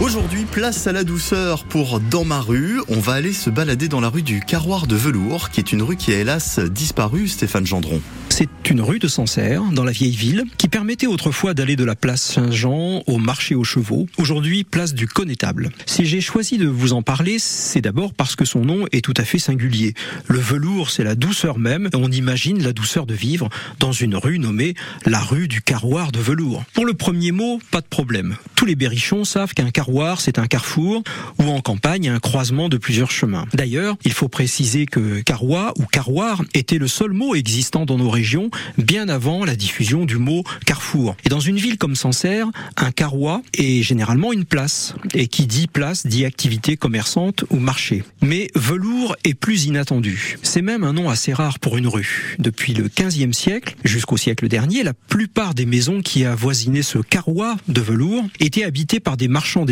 [0.00, 2.80] Aujourd'hui, place à la douceur pour Dans ma rue.
[2.88, 5.82] On va aller se balader dans la rue du Carroir de Velours, qui est une
[5.82, 8.00] rue qui a hélas disparu, Stéphane Gendron.
[8.28, 11.96] C'est une rue de Sancerre, dans la vieille ville, qui permettait autrefois d'aller de la
[11.96, 14.06] place Saint-Jean au marché aux chevaux.
[14.18, 15.70] Aujourd'hui, place du Connétable.
[15.86, 19.14] Si j'ai choisi de vous en parler, c'est d'abord parce que son nom est tout
[19.16, 19.94] à fait singulier.
[20.28, 21.88] Le velours, c'est la douceur même.
[21.94, 23.48] On imagine la douceur de vivre
[23.80, 24.74] dans une rue nommée
[25.06, 26.62] la rue du Carroir de Velours.
[26.74, 28.36] Pour le premier mot, pas de problème.
[28.54, 29.87] Tous les berrichons savent qu'un carroir,
[30.18, 31.02] c'est un carrefour,
[31.38, 33.46] ou en campagne, un croisement de plusieurs chemins.
[33.54, 38.10] D'ailleurs, il faut préciser que carrois ou carroir était le seul mot existant dans nos
[38.10, 41.16] régions bien avant la diffusion du mot carrefour.
[41.24, 44.94] Et dans une ville comme Sancerre, un carrois est généralement une place.
[45.14, 48.04] Et qui dit place dit activité commerçante ou marché.
[48.20, 50.38] Mais velours est plus inattendu.
[50.42, 52.36] C'est même un nom assez rare pour une rue.
[52.38, 57.56] Depuis le 15e siècle jusqu'au siècle dernier, la plupart des maisons qui avoisinaient ce carrois
[57.68, 59.64] de velours étaient habitées par des marchands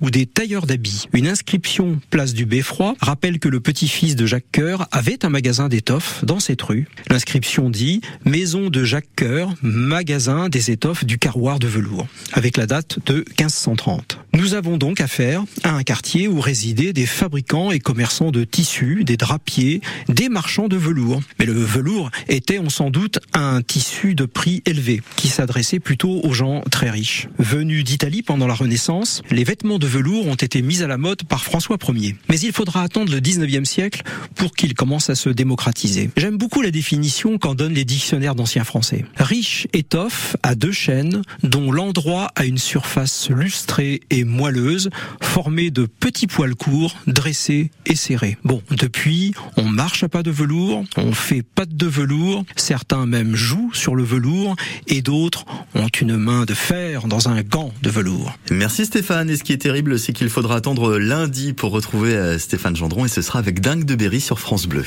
[0.00, 1.06] ou des tailleurs d'habits.
[1.12, 5.68] Une inscription place du Beffroi rappelle que le petit-fils de Jacques Coeur avait un magasin
[5.68, 6.86] d'étoffes dans cette rue.
[7.08, 12.66] L'inscription dit Maison de Jacques Coeur, magasin des étoffes du carroir de velours, avec la
[12.66, 14.18] date de 1530.
[14.32, 19.04] Nous avons donc affaire à un quartier où résidaient des fabricants et commerçants de tissus,
[19.04, 21.20] des drapiers, des marchands de velours.
[21.38, 26.20] Mais le velours était, on s'en doute, un tissu de prix élevé, qui s'adressait plutôt
[26.22, 27.28] aux gens très riches.
[27.38, 31.44] Venus d'Italie pendant la Renaissance, vêtements de velours ont été mis à la mode par
[31.44, 32.16] François Ier.
[32.28, 34.02] Mais il faudra attendre le 19e siècle
[34.34, 36.10] pour qu'ils commencent à se démocratiser.
[36.16, 39.04] J'aime beaucoup la définition qu'en donnent les dictionnaires d'anciens français.
[39.16, 44.90] Riche étoffe à deux chaînes, dont l'endroit a une surface lustrée et moelleuse,
[45.22, 48.36] formée de petits poils courts, dressés et serrés.
[48.44, 53.34] Bon, depuis, on marche à pas de velours, on fait pattes de velours, certains même
[53.34, 57.90] jouent sur le velours, et d'autres ont une main de fer dans un gant de
[57.90, 58.36] velours.
[58.50, 62.38] Merci Stéphane, et ce qui est terrible, c'est qu'il faudra attendre lundi pour retrouver euh,
[62.38, 64.84] Stéphane Gendron, et ce sera avec Dingue de Berry sur France Bleu.